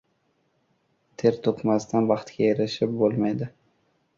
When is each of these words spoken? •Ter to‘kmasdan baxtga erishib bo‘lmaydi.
•Ter 1.23 1.37
to‘kmasdan 1.49 2.09
baxtga 2.13 2.49
erishib 2.55 2.97
bo‘lmaydi. 3.03 3.51